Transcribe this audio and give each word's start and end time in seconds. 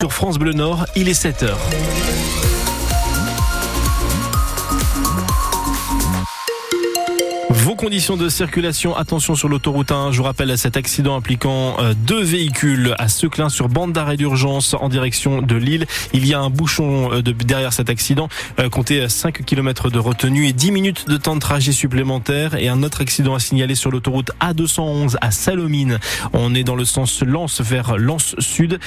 Sur 0.00 0.12
France 0.12 0.38
Bleu 0.38 0.52
Nord, 0.52 0.86
il 0.94 1.08
est 1.08 1.24
7h. 1.24 1.56
Conditions 7.78 8.16
de 8.16 8.28
circulation, 8.28 8.96
attention 8.96 9.36
sur 9.36 9.48
l'autoroute 9.48 9.92
1. 9.92 10.10
Je 10.10 10.18
vous 10.18 10.24
rappelle 10.24 10.58
cet 10.58 10.76
accident 10.76 11.14
impliquant 11.14 11.76
euh, 11.78 11.94
deux 11.94 12.20
véhicules 12.20 12.96
à 12.98 13.06
Seclin 13.06 13.48
sur 13.48 13.68
bande 13.68 13.92
d'arrêt 13.92 14.16
d'urgence 14.16 14.74
en 14.74 14.88
direction 14.88 15.42
de 15.42 15.54
Lille. 15.54 15.86
Il 16.12 16.26
y 16.26 16.34
a 16.34 16.40
un 16.40 16.50
bouchon 16.50 17.12
euh, 17.12 17.22
de, 17.22 17.30
derrière 17.30 17.72
cet 17.72 17.88
accident. 17.88 18.28
Euh, 18.58 18.68
comptez 18.68 19.08
5 19.08 19.44
km 19.44 19.90
de 19.90 19.98
retenue 20.00 20.48
et 20.48 20.52
10 20.52 20.72
minutes 20.72 21.08
de 21.08 21.16
temps 21.16 21.36
de 21.36 21.40
trajet 21.40 21.70
supplémentaire. 21.70 22.56
Et 22.56 22.68
un 22.68 22.82
autre 22.82 23.00
accident 23.00 23.36
à 23.36 23.38
signaler 23.38 23.76
sur 23.76 23.92
l'autoroute 23.92 24.32
A211 24.40 25.14
à 25.20 25.30
Salomine. 25.30 26.00
On 26.32 26.56
est 26.56 26.64
dans 26.64 26.76
le 26.76 26.84
sens 26.84 27.22
Lens 27.22 27.60
vers 27.60 27.96
Lens 27.96 28.34
Sud. 28.40 28.80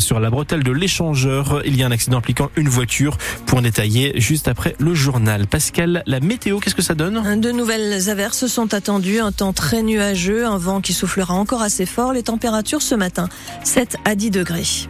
sur 0.00 0.20
la 0.20 0.28
bretelle 0.28 0.62
de 0.62 0.72
l'échangeur, 0.72 1.62
il 1.64 1.76
y 1.76 1.82
a 1.82 1.86
un 1.86 1.92
accident 1.92 2.18
impliquant 2.18 2.50
une 2.56 2.68
voiture. 2.68 3.16
Pour 3.46 3.62
détailler 3.62 4.20
juste 4.20 4.48
après 4.48 4.76
le 4.78 4.92
journal. 4.92 5.46
Pascal, 5.46 6.02
la 6.04 6.20
météo, 6.20 6.58
qu'est-ce 6.58 6.74
que 6.74 6.82
ça 6.82 6.94
donne? 6.94 7.40
De 7.40 7.52
nouvelles 7.52 7.88
les 7.88 8.10
averses 8.18 8.48
sont 8.48 8.74
attendues, 8.74 9.20
un 9.20 9.30
temps 9.30 9.52
très 9.52 9.80
nuageux, 9.80 10.44
un 10.44 10.58
vent 10.58 10.80
qui 10.80 10.92
soufflera 10.92 11.34
encore 11.34 11.62
assez 11.62 11.86
fort. 11.86 12.12
Les 12.12 12.24
températures 12.24 12.82
ce 12.82 12.96
matin, 12.96 13.28
7 13.62 13.96
à 14.04 14.16
10 14.16 14.32
degrés. 14.32 14.88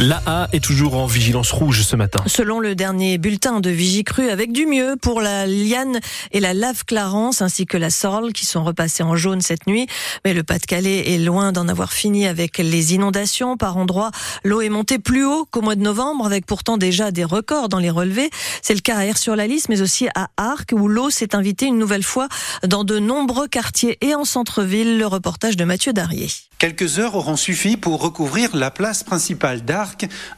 L'AA 0.00 0.48
est 0.54 0.64
toujours 0.64 0.96
en 0.96 1.04
vigilance 1.04 1.52
rouge 1.52 1.82
ce 1.82 1.94
matin. 1.94 2.22
Selon 2.24 2.58
le 2.58 2.74
dernier 2.74 3.18
bulletin 3.18 3.60
de 3.60 3.68
Vigicru, 3.68 4.30
avec 4.30 4.50
du 4.50 4.64
mieux 4.64 4.96
pour 4.96 5.20
la 5.20 5.46
Liane 5.46 6.00
et 6.32 6.40
la 6.40 6.54
Lave 6.54 6.86
Clarence 6.86 7.42
ainsi 7.42 7.66
que 7.66 7.76
la 7.76 7.90
Sorle 7.90 8.32
qui 8.32 8.46
sont 8.46 8.64
repassés 8.64 9.02
en 9.02 9.14
jaune 9.14 9.42
cette 9.42 9.66
nuit. 9.66 9.86
Mais 10.24 10.32
le 10.32 10.42
Pas-de-Calais 10.42 11.12
est 11.12 11.18
loin 11.18 11.52
d'en 11.52 11.68
avoir 11.68 11.92
fini 11.92 12.26
avec 12.26 12.56
les 12.56 12.94
inondations. 12.94 13.58
Par 13.58 13.76
endroits, 13.76 14.10
l'eau 14.42 14.62
est 14.62 14.70
montée 14.70 14.98
plus 14.98 15.26
haut 15.26 15.46
qu'au 15.50 15.60
mois 15.60 15.76
de 15.76 15.82
novembre 15.82 16.24
avec 16.24 16.46
pourtant 16.46 16.78
déjà 16.78 17.10
des 17.10 17.24
records 17.24 17.68
dans 17.68 17.78
les 17.78 17.90
relevés. 17.90 18.30
C'est 18.62 18.74
le 18.74 18.80
cas 18.80 18.96
à 18.96 19.04
Air-sur-la-Lys 19.04 19.68
mais 19.68 19.82
aussi 19.82 20.08
à 20.14 20.28
Arc 20.38 20.70
où 20.72 20.88
l'eau 20.88 21.10
s'est 21.10 21.34
invitée 21.34 21.66
une 21.66 21.78
nouvelle 21.78 22.04
fois 22.04 22.28
dans 22.66 22.84
de 22.84 22.98
nombreux 22.98 23.48
quartiers 23.48 23.98
et 24.00 24.14
en 24.14 24.24
centre-ville. 24.24 24.96
Le 24.96 25.06
reportage 25.06 25.58
de 25.58 25.64
Mathieu 25.64 25.92
Darrier. 25.92 26.28
Quelques 26.60 26.98
heures 26.98 27.14
auront 27.14 27.36
suffi 27.36 27.78
pour 27.78 28.02
recouvrir 28.02 28.54
la 28.54 28.70
place 28.70 29.02
principale 29.02 29.62
d'Arc. 29.62 29.89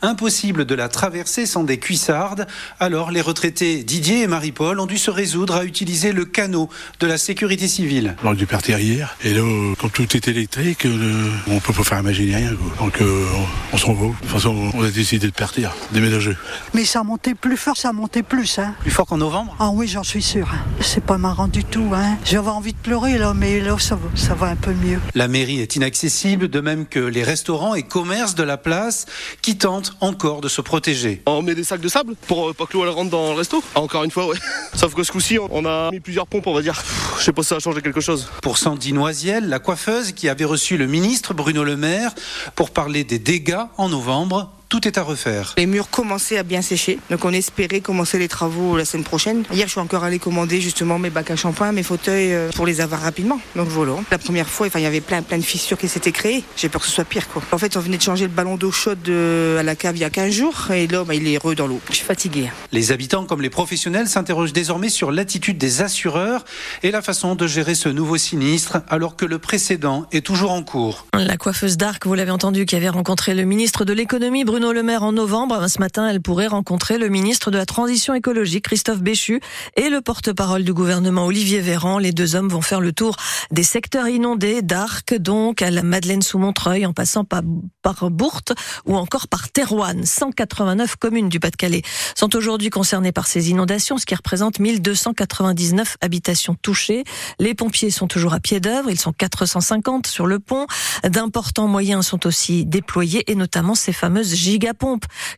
Impossible 0.02 0.64
de 0.64 0.74
la 0.74 0.88
traverser 0.88 1.46
sans 1.46 1.64
des 1.64 1.78
cuissardes. 1.78 2.46
Alors 2.80 3.10
les 3.10 3.20
retraités 3.20 3.82
Didier 3.84 4.22
et 4.22 4.26
Marie-Paul 4.26 4.80
ont 4.80 4.86
dû 4.86 4.98
se 4.98 5.10
résoudre 5.10 5.54
à 5.54 5.64
utiliser 5.64 6.12
le 6.12 6.24
canot 6.24 6.68
de 7.00 7.06
la 7.06 7.18
sécurité 7.18 7.68
civile. 7.68 8.16
On 8.24 8.30
a 8.30 8.34
dû 8.34 8.46
partir 8.46 8.78
hier. 8.78 9.16
Et 9.24 9.34
là, 9.34 9.42
comme 9.78 9.90
tout 9.90 10.16
est 10.16 10.28
électrique, 10.28 10.86
euh, 10.86 11.30
on 11.48 11.60
peut 11.60 11.72
pas 11.72 11.84
faire 11.84 12.00
imaginer 12.00 12.36
rien. 12.36 12.52
Donc 12.78 13.00
euh, 13.00 13.24
on, 13.72 13.76
se 13.76 13.86
revoit. 13.86 14.08
De 14.08 14.14
toute 14.20 14.30
façon, 14.30 14.70
on 14.74 14.82
a 14.82 14.90
décidé 14.90 15.26
de 15.26 15.32
partir, 15.32 15.74
déménager. 15.92 16.36
Mais 16.74 16.84
ça 16.84 17.00
a 17.00 17.02
monté 17.02 17.34
plus 17.34 17.56
fort, 17.56 17.76
ça 17.76 17.90
a 17.90 17.92
monté 17.92 18.22
plus. 18.22 18.58
Hein. 18.58 18.74
Plus 18.80 18.90
fort 18.90 19.06
qu'en 19.06 19.18
novembre? 19.18 19.56
Ah 19.58 19.70
oui, 19.72 19.88
j'en 19.88 20.02
suis 20.02 20.22
sûr. 20.22 20.48
C'est 20.80 21.04
pas 21.04 21.18
marrant 21.18 21.48
du 21.48 21.64
tout. 21.64 21.90
Hein. 21.94 22.16
J'avais 22.24 22.50
envie 22.50 22.72
de 22.72 22.78
pleurer 22.78 23.18
là, 23.18 23.34
mais 23.34 23.60
là, 23.60 23.76
ça 23.78 23.96
va, 23.96 24.08
ça 24.14 24.34
va 24.34 24.48
un 24.48 24.56
peu 24.56 24.72
mieux. 24.72 25.00
La 25.14 25.28
mairie 25.28 25.60
est 25.60 25.76
inaccessible 25.76 26.48
de 26.48 26.60
même 26.60 26.86
que 26.86 27.00
les 27.00 27.22
restaurants 27.22 27.74
et 27.74 27.82
commerces 27.82 28.34
de 28.34 28.42
la 28.42 28.56
place 28.56 29.06
qui 29.40 29.56
tentent 29.56 29.92
encore 30.00 30.40
de 30.40 30.48
se 30.48 30.60
protéger. 30.60 31.22
On 31.26 31.42
met 31.42 31.54
des 31.54 31.64
sacs 31.64 31.80
de 31.80 31.88
sable 31.88 32.14
pour 32.26 32.50
euh, 32.50 32.52
pas 32.52 32.66
que 32.66 32.76
l'eau 32.76 32.90
rentre 32.92 33.10
dans 33.10 33.30
le 33.30 33.36
resto. 33.38 33.62
Encore 33.74 34.04
une 34.04 34.10
fois, 34.10 34.26
ouais. 34.26 34.36
Sauf 34.74 34.94
que 34.94 35.02
ce 35.02 35.12
coup-ci, 35.12 35.38
on 35.38 35.64
a 35.64 35.90
mis 35.90 36.00
plusieurs 36.00 36.26
pompes, 36.26 36.46
on 36.46 36.54
va 36.54 36.62
dire. 36.62 36.82
Je 37.18 37.24
sais 37.24 37.32
pas 37.32 37.42
si 37.42 37.48
ça 37.48 37.56
a 37.56 37.60
changé 37.60 37.80
quelque 37.82 38.00
chose. 38.00 38.28
Pour 38.42 38.58
Sandy 38.58 38.92
Noisiel, 38.92 39.48
la 39.48 39.58
coiffeuse 39.58 40.12
qui 40.12 40.28
avait 40.28 40.44
reçu 40.44 40.76
le 40.76 40.86
ministre 40.86 41.34
Bruno 41.34 41.64
Le 41.64 41.76
Maire 41.76 42.12
pour 42.54 42.70
parler 42.70 43.04
des 43.04 43.18
dégâts 43.18 43.62
en 43.76 43.88
novembre, 43.88 44.52
tout 44.72 44.88
est 44.88 44.96
à 44.96 45.02
refaire. 45.02 45.52
Les 45.58 45.66
murs 45.66 45.90
commençaient 45.90 46.38
à 46.38 46.42
bien 46.42 46.62
sécher, 46.62 46.98
donc 47.10 47.26
on 47.26 47.32
espérait 47.34 47.82
commencer 47.82 48.18
les 48.18 48.26
travaux 48.26 48.78
la 48.78 48.86
semaine 48.86 49.04
prochaine. 49.04 49.44
Hier, 49.52 49.66
je 49.66 49.72
suis 49.72 49.80
encore 49.80 50.02
allé 50.02 50.18
commander 50.18 50.62
justement 50.62 50.98
mes 50.98 51.10
bacs 51.10 51.30
à 51.30 51.36
shampoing, 51.36 51.72
mes 51.72 51.82
fauteuils 51.82 52.32
euh, 52.32 52.50
pour 52.54 52.64
les 52.64 52.80
avoir 52.80 53.02
rapidement. 53.02 53.38
Donc 53.54 53.68
voilà. 53.68 53.92
La 54.10 54.16
première 54.16 54.48
fois, 54.48 54.68
enfin, 54.68 54.78
il 54.78 54.84
y 54.84 54.86
avait 54.86 55.02
plein, 55.02 55.20
plein 55.20 55.36
de 55.36 55.42
fissures 55.42 55.76
qui 55.76 55.88
s'étaient 55.88 56.10
créées. 56.10 56.42
J'ai 56.56 56.70
peur 56.70 56.80
que 56.80 56.86
ce 56.86 56.92
soit 56.94 57.04
pire, 57.04 57.28
quoi. 57.28 57.42
En 57.52 57.58
fait, 57.58 57.76
on 57.76 57.80
venait 57.80 57.98
de 57.98 58.02
changer 58.02 58.24
le 58.24 58.30
ballon 58.30 58.56
d'eau 58.56 58.70
chaude 58.70 59.06
euh, 59.10 59.60
à 59.60 59.62
la 59.62 59.76
cave 59.76 59.94
il 59.94 60.00
y 60.00 60.04
a 60.04 60.10
15 60.10 60.32
jours, 60.32 60.70
et 60.70 60.86
là, 60.86 61.04
bah, 61.04 61.14
il 61.14 61.28
est 61.28 61.36
heureux 61.36 61.54
dans 61.54 61.66
l'eau. 61.66 61.82
Je 61.90 61.96
suis 61.96 62.06
fatiguée. 62.06 62.48
Les 62.72 62.92
habitants, 62.92 63.26
comme 63.26 63.42
les 63.42 63.50
professionnels, 63.50 64.08
s'interrogent 64.08 64.54
désormais 64.54 64.88
sur 64.88 65.12
l'attitude 65.12 65.58
des 65.58 65.82
assureurs 65.82 66.46
et 66.82 66.90
la 66.90 67.02
façon 67.02 67.34
de 67.34 67.46
gérer 67.46 67.74
ce 67.74 67.90
nouveau 67.90 68.16
sinistre, 68.16 68.78
alors 68.88 69.16
que 69.16 69.26
le 69.26 69.38
précédent 69.38 70.06
est 70.12 70.24
toujours 70.24 70.52
en 70.52 70.62
cours. 70.62 71.04
La 71.12 71.36
coiffeuse 71.36 71.76
d'Arc, 71.76 72.06
vous 72.06 72.14
l'avez 72.14 72.30
entendu, 72.30 72.64
qui 72.64 72.74
avait 72.74 72.88
rencontré 72.88 73.34
le 73.34 73.44
ministre 73.44 73.84
de 73.84 73.92
l'économie, 73.92 74.44
Bruno 74.44 74.61
Le 74.70 74.82
Maire, 74.84 75.02
en 75.02 75.12
novembre 75.12 75.68
ce 75.68 75.80
matin, 75.80 76.08
elle 76.08 76.22
pourrait 76.22 76.46
rencontrer 76.46 76.96
le 76.96 77.08
ministre 77.08 77.50
de 77.50 77.58
la 77.58 77.66
Transition 77.66 78.14
écologique, 78.14 78.64
Christophe 78.64 79.02
Béchu, 79.02 79.40
et 79.76 79.88
le 79.88 80.00
porte-parole 80.00 80.62
du 80.62 80.72
gouvernement, 80.72 81.26
Olivier 81.26 81.60
Véran. 81.60 81.98
Les 81.98 82.12
deux 82.12 82.36
hommes 82.36 82.48
vont 82.48 82.60
faire 82.60 82.80
le 82.80 82.92
tour 82.92 83.16
des 83.50 83.64
secteurs 83.64 84.08
inondés 84.08 84.62
d'Arc, 84.62 85.14
donc 85.14 85.62
à 85.62 85.70
la 85.70 85.82
Madeleine 85.82 86.22
sous 86.22 86.38
Montreuil, 86.38 86.86
en 86.86 86.92
passant 86.92 87.24
par, 87.24 87.42
par 87.82 88.08
Bourte 88.10 88.52
ou 88.86 88.94
encore 88.94 89.26
par 89.26 89.50
Terouane. 89.50 90.06
189 90.06 90.96
communes 90.96 91.28
du 91.28 91.40
Pas-de-Calais 91.40 91.82
sont 92.14 92.34
aujourd'hui 92.36 92.70
concernées 92.70 93.12
par 93.12 93.26
ces 93.26 93.50
inondations, 93.50 93.98
ce 93.98 94.06
qui 94.06 94.14
représente 94.14 94.60
1299 94.60 95.96
habitations 96.00 96.54
touchées. 96.62 97.02
Les 97.40 97.54
pompiers 97.54 97.90
sont 97.90 98.06
toujours 98.06 98.32
à 98.32 98.40
pied 98.40 98.60
d'œuvre, 98.60 98.90
ils 98.90 99.00
sont 99.00 99.12
450 99.12 100.06
sur 100.06 100.26
le 100.26 100.38
pont. 100.38 100.66
D'importants 101.04 101.68
moyens 101.68 102.06
sont 102.06 102.26
aussi 102.26 102.64
déployés 102.64 103.30
et 103.30 103.34
notamment 103.34 103.74
ces 103.74 103.92
fameuses 103.92 104.34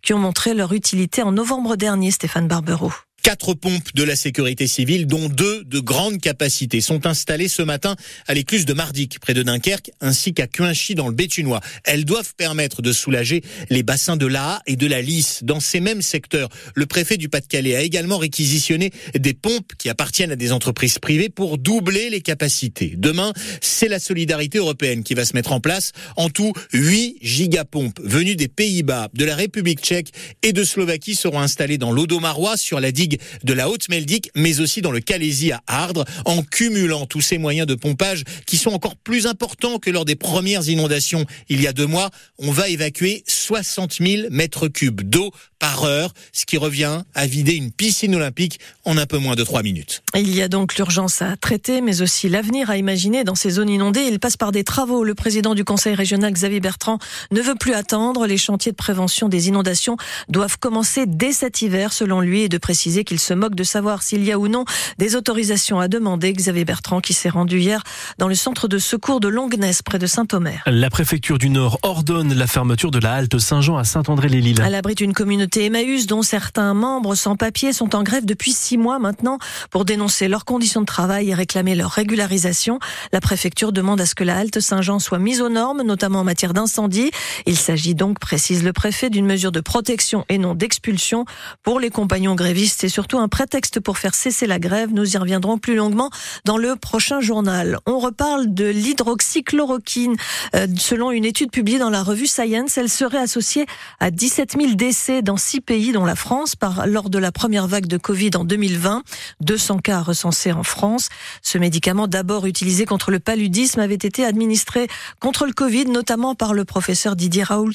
qui 0.02 0.12
ont 0.12 0.18
montré 0.18 0.54
leur 0.54 0.72
utilité 0.72 1.22
en 1.22 1.32
novembre 1.32 1.76
dernier, 1.76 2.10
Stéphane 2.10 2.48
Barbero. 2.48 2.92
Quatre 3.24 3.54
pompes 3.54 3.94
de 3.94 4.02
la 4.02 4.16
sécurité 4.16 4.66
civile, 4.66 5.06
dont 5.06 5.30
deux 5.30 5.64
de 5.64 5.80
grande 5.80 6.20
capacité, 6.20 6.82
sont 6.82 7.06
installées 7.06 7.48
ce 7.48 7.62
matin 7.62 7.96
à 8.26 8.34
l'écluse 8.34 8.66
de 8.66 8.74
Mardic, 8.74 9.18
près 9.18 9.32
de 9.32 9.42
Dunkerque, 9.42 9.92
ainsi 10.02 10.34
qu'à 10.34 10.46
Cuinchy, 10.46 10.94
dans 10.94 11.08
le 11.08 11.14
Béthunois. 11.14 11.60
Elles 11.84 12.04
doivent 12.04 12.34
permettre 12.36 12.82
de 12.82 12.92
soulager 12.92 13.42
les 13.70 13.82
bassins 13.82 14.18
de 14.18 14.26
l'Aa 14.26 14.60
et 14.66 14.76
de 14.76 14.86
la 14.86 15.00
Lys. 15.00 15.42
Dans 15.42 15.58
ces 15.58 15.80
mêmes 15.80 16.02
secteurs, 16.02 16.50
le 16.74 16.84
préfet 16.84 17.16
du 17.16 17.30
Pas-de-Calais 17.30 17.74
a 17.74 17.80
également 17.80 18.18
réquisitionné 18.18 18.90
des 19.18 19.32
pompes 19.32 19.72
qui 19.78 19.88
appartiennent 19.88 20.32
à 20.32 20.36
des 20.36 20.52
entreprises 20.52 20.98
privées 20.98 21.30
pour 21.30 21.56
doubler 21.56 22.10
les 22.10 22.20
capacités. 22.20 22.92
Demain, 22.94 23.32
c'est 23.62 23.88
la 23.88 24.00
solidarité 24.00 24.58
européenne 24.58 25.02
qui 25.02 25.14
va 25.14 25.24
se 25.24 25.32
mettre 25.32 25.52
en 25.52 25.60
place. 25.60 25.92
En 26.16 26.28
tout, 26.28 26.52
8 26.74 27.16
gigapompes 27.22 28.00
venues 28.02 28.36
des 28.36 28.48
Pays-Bas, 28.48 29.08
de 29.14 29.24
la 29.24 29.34
République 29.34 29.80
tchèque 29.80 30.12
et 30.42 30.52
de 30.52 30.62
Slovaquie 30.62 31.14
seront 31.14 31.40
installées 31.40 31.78
dans 31.78 31.90
l'Odomarois 31.90 32.58
sur 32.58 32.80
la 32.80 32.92
digue 32.92 33.13
de 33.42 33.52
la 33.52 33.68
Haute-Meldic, 33.68 34.30
mais 34.34 34.60
aussi 34.60 34.82
dans 34.82 34.90
le 34.90 35.00
Calaisie 35.00 35.52
à 35.52 35.62
Ardres, 35.66 36.04
en 36.24 36.42
cumulant 36.42 37.06
tous 37.06 37.20
ces 37.20 37.38
moyens 37.38 37.66
de 37.66 37.74
pompage 37.74 38.24
qui 38.46 38.56
sont 38.56 38.70
encore 38.70 38.96
plus 38.96 39.26
importants 39.26 39.78
que 39.78 39.90
lors 39.90 40.04
des 40.04 40.16
premières 40.16 40.68
inondations 40.68 41.24
il 41.48 41.60
y 41.60 41.66
a 41.66 41.72
deux 41.72 41.86
mois. 41.86 42.10
On 42.38 42.50
va 42.50 42.68
évacuer 42.68 43.24
60 43.26 43.94
000 44.00 44.28
mètres 44.30 44.68
cubes 44.68 45.02
d'eau 45.02 45.32
par 45.64 45.84
heure, 45.84 46.12
ce 46.34 46.44
qui 46.44 46.58
revient 46.58 47.00
à 47.14 47.26
vider 47.26 47.54
une 47.54 47.72
piscine 47.72 48.14
olympique 48.14 48.60
en 48.84 48.98
un 48.98 49.06
peu 49.06 49.16
moins 49.16 49.34
de 49.34 49.42
trois 49.44 49.62
minutes. 49.62 50.02
Il 50.14 50.34
y 50.34 50.42
a 50.42 50.48
donc 50.48 50.76
l'urgence 50.76 51.22
à 51.22 51.38
traiter, 51.38 51.80
mais 51.80 52.02
aussi 52.02 52.28
l'avenir 52.28 52.68
à 52.68 52.76
imaginer 52.76 53.24
dans 53.24 53.34
ces 53.34 53.48
zones 53.48 53.70
inondées. 53.70 54.02
Il 54.02 54.20
passe 54.20 54.36
par 54.36 54.52
des 54.52 54.62
travaux. 54.62 55.04
Le 55.04 55.14
président 55.14 55.54
du 55.54 55.64
conseil 55.64 55.94
régional, 55.94 56.34
Xavier 56.34 56.60
Bertrand, 56.60 56.98
ne 57.30 57.40
veut 57.40 57.54
plus 57.54 57.72
attendre. 57.72 58.26
Les 58.26 58.36
chantiers 58.36 58.72
de 58.72 58.76
prévention 58.76 59.30
des 59.30 59.48
inondations 59.48 59.96
doivent 60.28 60.58
commencer 60.58 61.06
dès 61.06 61.32
cet 61.32 61.62
hiver, 61.62 61.94
selon 61.94 62.20
lui, 62.20 62.42
et 62.42 62.50
de 62.50 62.58
préciser 62.58 63.02
qu'il 63.04 63.18
se 63.18 63.32
moque 63.32 63.54
de 63.54 63.64
savoir 63.64 64.02
s'il 64.02 64.22
y 64.22 64.32
a 64.32 64.38
ou 64.38 64.48
non 64.48 64.66
des 64.98 65.16
autorisations 65.16 65.80
à 65.80 65.88
demander. 65.88 66.34
Xavier 66.34 66.66
Bertrand 66.66 67.00
qui 67.00 67.14
s'est 67.14 67.30
rendu 67.30 67.58
hier 67.58 67.82
dans 68.18 68.28
le 68.28 68.34
centre 68.34 68.68
de 68.68 68.76
secours 68.76 69.18
de 69.18 69.28
Longness 69.28 69.80
près 69.80 69.98
de 69.98 70.06
Saint-Omer. 70.06 70.62
La 70.66 70.90
préfecture 70.90 71.38
du 71.38 71.48
Nord 71.48 71.78
ordonne 71.80 72.34
la 72.34 72.46
fermeture 72.46 72.90
de 72.90 72.98
la 72.98 73.14
halte 73.14 73.38
Saint-Jean 73.38 73.78
à 73.78 73.84
Saint-André-les-Lilles. 73.84 74.60
À 74.60 74.68
l'abri 74.68 74.94
d'une 74.94 75.14
communauté 75.14 75.53
Emmaüs 75.56 76.06
dont 76.06 76.22
certains 76.22 76.72
membres 76.72 77.14
sans 77.14 77.36
papier 77.36 77.72
sont 77.72 77.94
en 77.94 78.02
grève 78.02 78.24
depuis 78.24 78.52
six 78.52 78.78
mois 78.78 78.98
maintenant 78.98 79.38
pour 79.70 79.84
dénoncer 79.84 80.28
leurs 80.28 80.44
conditions 80.44 80.80
de 80.80 80.86
travail 80.86 81.30
et 81.30 81.34
réclamer 81.34 81.74
leur 81.74 81.90
régularisation. 81.90 82.78
La 83.12 83.20
préfecture 83.20 83.72
demande 83.72 84.00
à 84.00 84.06
ce 84.06 84.14
que 84.14 84.24
la 84.24 84.36
halte 84.36 84.60
Saint-Jean 84.60 84.98
soit 84.98 85.18
mise 85.18 85.42
aux 85.42 85.50
normes, 85.50 85.82
notamment 85.82 86.20
en 86.20 86.24
matière 86.24 86.54
d'incendie. 86.54 87.10
Il 87.44 87.56
s'agit 87.56 87.94
donc, 87.94 88.18
précise 88.18 88.64
le 88.64 88.72
préfet, 88.72 89.10
d'une 89.10 89.26
mesure 89.26 89.52
de 89.52 89.60
protection 89.60 90.24
et 90.28 90.38
non 90.38 90.54
d'expulsion 90.54 91.24
pour 91.62 91.80
les 91.80 91.90
compagnons 91.90 92.34
grévistes 92.34 92.84
surtout 92.94 93.18
un 93.18 93.28
prétexte 93.28 93.80
pour 93.80 93.98
faire 93.98 94.14
cesser 94.14 94.46
la 94.46 94.58
grève. 94.58 94.90
Nous 94.92 95.14
y 95.14 95.18
reviendrons 95.18 95.58
plus 95.58 95.74
longuement 95.74 96.10
dans 96.44 96.56
le 96.56 96.76
prochain 96.76 97.20
journal. 97.20 97.78
On 97.86 97.98
reparle 97.98 98.54
de 98.54 98.66
l'hydroxychloroquine. 98.66 100.16
Euh, 100.54 100.66
selon 100.78 101.10
une 101.10 101.24
étude 101.24 101.50
publiée 101.50 101.78
dans 101.78 101.90
la 101.90 102.02
revue 102.02 102.26
Science, 102.26 102.78
elle 102.78 102.88
serait 102.88 103.18
associée 103.18 103.66
à 104.00 104.10
17 104.10 104.56
000 104.58 104.74
décès 104.74 105.22
dans 105.22 105.36
six 105.44 105.60
pays, 105.60 105.92
dont 105.92 106.04
la 106.04 106.16
France, 106.16 106.56
par, 106.56 106.86
lors 106.86 107.10
de 107.10 107.18
la 107.18 107.30
première 107.30 107.66
vague 107.66 107.86
de 107.86 107.98
Covid 107.98 108.30
en 108.34 108.44
2020. 108.44 109.02
200 109.40 109.78
cas 109.78 110.00
recensés 110.00 110.52
en 110.52 110.62
France. 110.62 111.08
Ce 111.42 111.58
médicament, 111.58 112.08
d'abord 112.08 112.46
utilisé 112.46 112.86
contre 112.86 113.10
le 113.10 113.18
paludisme, 113.18 113.80
avait 113.80 113.94
été 113.94 114.24
administré 114.24 114.88
contre 115.20 115.46
le 115.46 115.52
Covid, 115.52 115.86
notamment 115.86 116.34
par 116.34 116.54
le 116.54 116.64
professeur 116.64 117.14
Didier 117.14 117.42
Raoult 117.42 117.72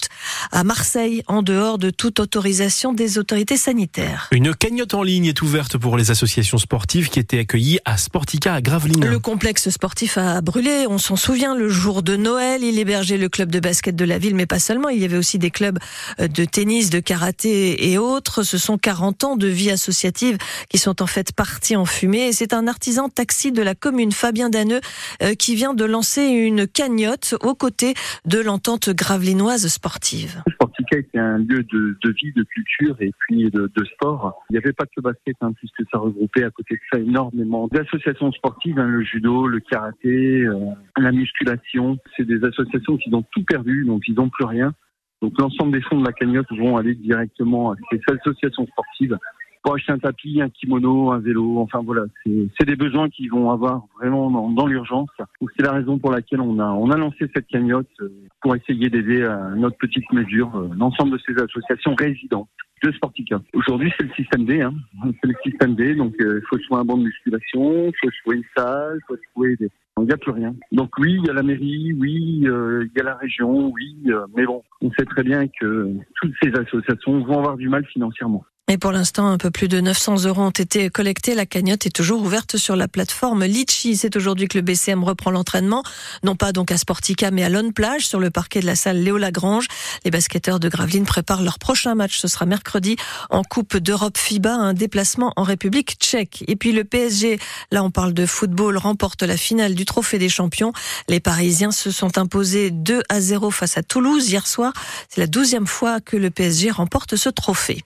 à 0.52 0.64
Marseille, 0.64 1.24
en 1.28 1.42
dehors 1.42 1.78
de 1.78 1.92
toute 1.92 2.20
autorisation 2.20 2.94
des 2.94 3.18
autorités 3.18 3.58
sanitaires. 3.58 4.28
Une 4.32 4.56
cagnotte 4.56 4.96
en 4.96 5.04
ligne 5.04 5.26
est 5.26 5.42
ouverte 5.42 5.78
pour 5.78 5.96
les 5.96 6.12
associations 6.12 6.58
sportives 6.58 7.10
qui 7.10 7.20
étaient 7.20 7.40
accueillies 7.40 7.80
à 7.86 7.98
Sportica 7.98 8.56
à 8.56 8.62
Gravelines. 8.62 9.06
Le 9.06 9.20
complexe 9.20 9.70
sportif 9.70 10.18
a 10.18 10.42
brûlé, 10.42 10.86
on 10.90 10.98
s'en 10.98 11.16
souvient, 11.16 11.56
le 11.56 11.70
jour 11.70 12.02
de 12.02 12.16
Noël. 12.16 12.64
Il 12.64 12.80
hébergeait 12.80 13.18
le 13.18 13.30
club 13.30 13.52
de 13.52 13.60
basket 13.60 13.96
de 13.96 14.06
la 14.06 14.18
ville, 14.18 14.36
mais 14.36 14.46
pas 14.46 14.60
seulement. 14.60 14.90
Il 14.90 15.00
y 15.00 15.06
avait 15.06 15.18
aussi 15.18 15.38
des 15.38 15.52
clubs 15.52 15.78
euh, 16.20 16.28
de 16.28 16.46
tennis, 16.46 16.90
de 16.90 17.00
karaté 17.00 17.49
et 17.50 17.98
autres. 17.98 18.44
Ce 18.44 18.58
sont 18.58 18.78
40 18.78 19.24
ans 19.24 19.36
de 19.36 19.48
vie 19.48 19.72
associative 19.72 20.38
qui 20.70 20.78
sont 20.78 21.02
en 21.02 21.08
fait 21.08 21.34
partis 21.34 21.76
en 21.76 21.86
fumée. 21.86 22.28
Et 22.28 22.32
c'est 22.32 22.54
un 22.54 22.68
artisan 22.68 23.10
taxi 23.10 23.52
de 23.52 23.62
la 23.62 23.76
commune, 23.76 24.12
Fabien 24.12 24.50
Daneux, 24.50 24.82
euh, 25.22 25.34
qui 25.34 25.56
vient 25.56 25.74
de 25.74 25.86
lancer 25.86 26.24
une 26.24 26.68
cagnotte 26.68 27.36
aux 27.42 27.56
côtés 27.56 27.94
de 28.26 28.40
l'entente 28.40 28.90
gravelinoise 28.90 29.68
sportive. 29.68 30.42
Sportica 30.54 30.98
était 30.98 31.20
un 31.20 31.38
lieu 31.38 31.64
de, 31.64 31.98
vie, 32.04 32.34
de 32.36 32.44
culture 32.44 32.96
et 33.00 33.12
puis 33.20 33.50
de, 33.50 33.70
sport. 33.96 34.44
Il 34.50 34.54
n'y 34.54 34.60
avait 34.60 34.74
pas 34.74 34.86
que 34.86 35.02
basket, 35.02 35.36
hein, 35.42 35.52
puisque 35.58 35.90
ça 35.92 35.98
regroupait 35.98 36.44
à 36.44 36.50
côté 36.52 36.76
de 36.76 36.80
ça 36.92 37.00
énormément 37.00 37.68
d'associations 37.72 38.32
sportives, 38.32 38.78
hein, 38.80 38.88
le 38.88 39.04
judo, 39.04 39.48
le 39.48 39.60
karaté, 39.60 40.44
euh, 40.44 40.56
la 40.98 41.12
musculation. 41.12 41.98
C'est 42.16 42.26
des 42.26 42.44
associations 42.44 42.98
qui 42.98 43.14
ont 43.14 43.24
tout 43.32 43.44
perdu, 43.44 43.86
donc 43.86 44.04
ils 44.08 44.16
n'ont 44.16 44.30
plus 44.30 44.46
rien. 44.46 44.74
Donc 45.22 45.34
l'ensemble 45.40 45.74
des 45.74 45.82
fonds 45.82 46.00
de 46.00 46.06
la 46.06 46.14
cagnotte 46.14 46.52
vont 46.52 46.78
aller 46.78 46.96
directement 46.96 47.72
à 47.72 47.76
ces 47.92 48.00
associations 48.14 48.66
sportives 48.68 49.18
pour 49.62 49.76
acheter 49.76 49.92
un 49.92 50.00
tapis, 50.00 50.42
un 50.42 50.50
kimono, 50.50 51.12
un 51.12 51.20
vélo. 51.20 51.60
Enfin 51.60 51.82
voilà, 51.84 52.04
c'est 52.26 52.66
des 52.66 52.76
besoins 52.76 53.10
qu'ils 53.10 53.30
vont 53.30 53.52
avoir 53.52 53.84
vraiment 54.00 54.50
dans, 54.50 54.68
l'urgence. 54.68 55.10
C'est 55.58 55.66
la 55.66 55.74
raison 55.74 55.98
pour 56.00 56.12
laquelle 56.12 56.42
on 56.42 56.60
a 56.60 56.68
on 56.68 56.90
a 56.92 56.98
lancé 56.98 57.30
cette 57.34 57.48
cagnotte 57.48 57.90
euh, 58.02 58.10
pour 58.42 58.56
essayer 58.56 58.90
d'aider 58.90 59.24
à 59.24 59.50
notre 59.56 59.78
petite 59.78 60.10
mesure 60.14 60.56
euh, 60.56 60.70
l'ensemble 60.78 61.12
de 61.12 61.20
ces 61.26 61.36
associations 61.42 61.96
résidentes 61.96 62.48
de 62.84 62.92
Sportica. 62.92 63.42
Aujourd'hui, 63.54 63.92
c'est 63.98 64.06
le 64.06 64.14
système 64.14 64.46
D. 64.46 64.62
Hein. 64.62 64.74
C'est 65.22 65.28
le 65.28 65.36
système 65.44 65.76
D. 65.76 65.96
Donc, 65.96 66.14
euh, 66.22 66.42
il 66.42 66.48
faut 66.48 66.58
trouver 66.58 66.82
un 66.82 66.86
banc 66.86 66.98
de 66.98 67.04
musculation, 67.04 67.88
il 67.88 67.94
faut 68.02 68.10
trouver 68.22 68.38
une 68.38 68.44
salle, 68.56 69.00
il 69.02 69.06
faut 69.08 69.18
trouver 69.34 69.56
des... 69.58 69.70
Il 69.98 70.06
n'y 70.06 70.14
a 70.14 70.18
plus 70.18 70.32
rien. 70.32 70.56
Donc 70.72 70.92
oui, 70.98 71.18
il 71.20 71.26
y 71.26 71.30
a 71.30 71.34
la 71.34 71.44
mairie, 71.44 71.92
oui, 71.92 72.44
euh, 72.46 72.86
il 72.86 72.98
y 72.98 73.02
a 73.02 73.04
la 73.04 73.16
région, 73.16 73.70
oui, 73.70 73.98
euh, 74.08 74.26
mais 74.34 74.46
bon, 74.46 74.64
on 74.82 74.90
sait 74.92 75.04
très 75.04 75.24
bien 75.24 75.46
que 75.60 75.94
toutes 76.16 76.34
ces 76.42 76.52
associations 76.58 77.20
vont 77.26 77.40
avoir 77.40 77.58
du 77.58 77.68
mal 77.68 77.86
financièrement. 77.86 78.46
Et 78.72 78.78
pour 78.78 78.92
l'instant, 78.92 79.32
un 79.32 79.40
peu 79.40 79.50
plus 79.50 79.68
de 79.68 79.82
900 79.82 80.26
euros 80.26 80.44
ont 80.44 80.52
été 80.52 80.92
collectés. 80.92 81.34
La 81.34 81.48
cagnotte 81.48 81.88
est 81.88 81.90
toujours 81.90 82.22
ouverte 82.22 82.58
sur 82.58 82.76
la 82.76 82.88
plateforme 82.88 83.44
Litchi. 83.46 83.98
C'est 83.98 84.16
aujourd'hui 84.16 84.48
que 84.48 84.60
le 84.60 84.62
BCM 84.62 85.04
reprend 85.04 85.32
l'entraînement, 85.32 85.82
non 86.22 86.36
pas 86.36 86.52
donc 86.52 86.72
à 86.72 86.78
Sportica, 86.78 87.32
mais 87.32 87.44
à 87.44 87.50
Lone 87.50 87.74
Plage, 87.74 88.06
sur 88.06 88.20
le 88.20 88.30
parquet 88.30 88.60
de 88.60 88.68
la 88.68 88.76
salle 88.76 89.02
Léo 89.02 89.18
Lagrange. 89.18 89.66
Les 90.06 90.12
basketteurs 90.12 90.60
de 90.60 90.70
Gravelines 90.70 91.08
préparent 91.08 91.42
leur 91.42 91.58
prochain 91.58 91.96
match. 91.96 92.20
Ce 92.20 92.28
sera 92.28 92.46
mercredi 92.46 92.96
en 93.32 93.42
Coupe 93.42 93.76
d'Europe 93.76 94.20
FIBA, 94.20 94.54
un 94.54 94.74
déplacement 94.74 95.34
en 95.36 95.42
République 95.42 95.96
tchèque. 96.00 96.44
Et 96.48 96.56
puis 96.56 96.72
le 96.72 96.84
PSG, 96.84 97.40
là 97.72 97.84
on 97.84 97.90
parle 97.90 98.14
de 98.14 98.28
football, 98.28 98.78
remporte 98.78 99.24
la 99.24 99.36
finale 99.36 99.74
du 99.74 99.86
Trophée 99.86 100.20
des 100.20 100.30
Champions. 100.30 100.74
Les 101.08 101.20
Parisiens 101.20 101.72
se 101.72 101.90
sont 101.90 102.20
imposés 102.20 102.70
2 102.70 103.02
à 103.10 103.20
0 103.20 103.50
face 103.50 103.80
à 103.80 103.82
Toulouse 103.82 104.30
hier 104.30 104.46
soir. 104.46 104.74
C'est 105.10 105.22
la 105.22 105.28
douzième 105.28 105.66
fois 105.66 106.02
que 106.02 106.18
le 106.18 106.30
PSG 106.30 106.70
remporte 106.70 107.16
ce 107.16 107.30
trophée. 107.30 107.84